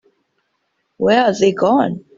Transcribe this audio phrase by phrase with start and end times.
[0.97, 2.05] Where are they gone?